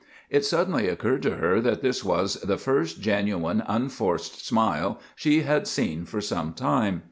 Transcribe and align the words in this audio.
It 0.31 0.43
suddenly 0.43 0.89
occurred 0.89 1.21
to 1.21 1.35
her 1.35 1.61
that 1.61 1.83
this 1.83 2.03
was 2.03 2.33
the 2.41 2.57
first 2.57 3.01
genuine, 3.01 3.61
unforced 3.67 4.43
smile 4.43 4.99
she 5.15 5.41
had 5.43 5.67
seen 5.67 6.05
for 6.05 6.21
some 6.21 6.53
time. 6.55 6.99